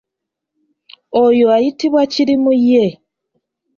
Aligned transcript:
Oyo 1.23 1.45
ayitibwa 1.57 2.01
kirimuye. 2.11 2.83